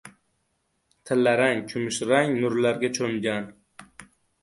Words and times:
Tillarang, 1.09 1.63
kumushrang 1.73 2.35
nurlarga 2.41 2.93
choʻmgan. 3.01 3.51